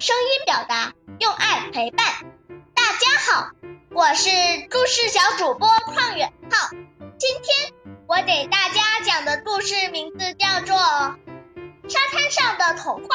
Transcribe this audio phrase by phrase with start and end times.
[0.00, 2.06] 声音表达，用爱陪伴。
[2.74, 3.50] 大家好，
[3.90, 4.30] 我是
[4.70, 6.70] 故事小主播邝远浩。
[7.18, 7.74] 今天
[8.08, 10.74] 我给大家讲的故事名字叫做
[11.86, 13.14] 《沙滩上的童话》。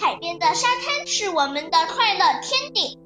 [0.00, 2.98] 海边的沙滩是我们的快乐天地，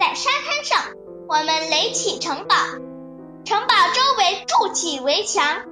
[0.00, 0.94] 在沙滩上，
[1.28, 2.56] 我们垒起城堡，
[3.44, 5.66] 城堡周围筑起围墙，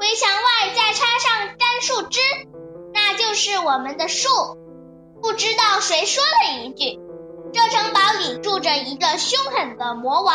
[0.00, 2.20] 围墙外再插上干树枝。
[3.18, 4.28] 就是我们的树。
[5.20, 7.00] 不知道谁说了一句
[7.52, 10.34] ：“这城堡里住着一个凶狠的魔王。”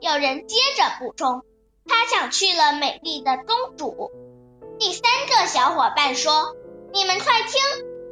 [0.00, 1.42] 有人接着补充
[1.88, 4.10] ：“他抢去了美丽的公主。”
[4.78, 6.54] 第三个小伙伴说
[6.92, 7.60] ：“你们快听，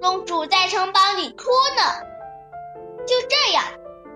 [0.01, 1.45] 公主在城堡里哭
[1.77, 2.07] 呢。”
[3.07, 3.65] 就这样，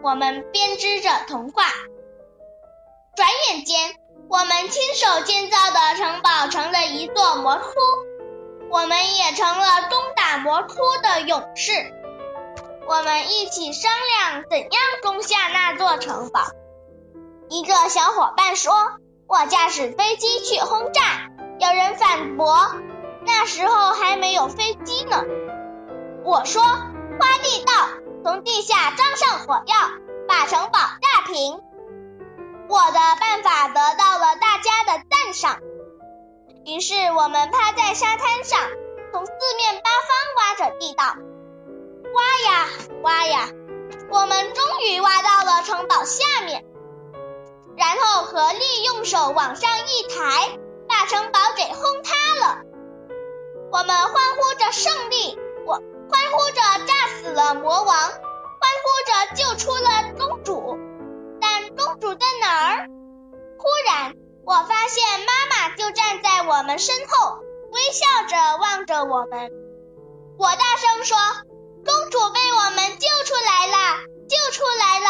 [0.03, 1.65] 我们编织着童话。
[3.15, 3.97] 转眼间，
[4.31, 8.08] 我们亲手建造的城堡成了一座魔窟。
[8.71, 11.73] 我们也成了攻打魔窟的勇士。
[12.87, 14.71] 我们一起商量怎样
[15.03, 16.41] 攻下那座城堡。
[17.49, 18.75] 一个小伙伴说
[19.27, 21.03] ：“我驾驶飞机去轰炸。”
[21.61, 22.75] 有人反驳
[23.27, 25.25] ：“那时候还没有飞机呢。”
[26.25, 27.73] 我说：“挖地道，
[28.23, 29.77] 从地下装上火药，
[30.29, 31.61] 把城堡炸平。”
[32.69, 35.59] 我的办法得到了大家的赞赏。
[36.67, 38.58] 于是我们趴在沙滩上，
[43.03, 43.49] 挖呀，
[44.11, 46.65] 我们终于挖到了城堡下面，
[47.77, 52.63] 然后合力用手往上一抬，把城堡给轰塌了。
[53.71, 55.83] 我们欢呼着胜利，我欢
[56.33, 58.17] 呼着炸死了魔王，欢
[58.83, 60.79] 呼着救出了公主。
[61.41, 62.87] 但公主在哪儿？
[63.59, 64.15] 忽然。
[64.45, 67.37] 我发现妈妈就站在我们身后，
[67.71, 69.51] 微笑着望着我们。
[70.39, 71.19] 我大声说
[71.89, 75.09] ：“公主被我们救出来了，救出来了，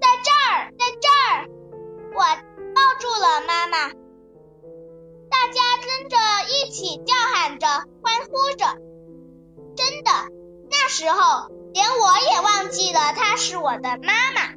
[0.00, 1.48] 在这儿，在这儿！”
[2.14, 2.22] 我
[2.72, 3.88] 抱住了妈妈，
[5.28, 6.16] 大家跟着
[6.46, 8.64] 一起叫喊着，欢呼着。
[9.74, 10.12] 真的，
[10.70, 14.51] 那时候连我也忘记了她是我的妈妈。